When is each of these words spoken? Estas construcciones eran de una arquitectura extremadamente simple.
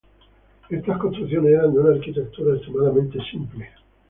Estas 0.71 0.97
construcciones 0.97 1.53
eran 1.53 1.75
de 1.75 1.79
una 1.79 1.93
arquitectura 1.93 2.55
extremadamente 2.55 3.19
simple. 3.29 3.69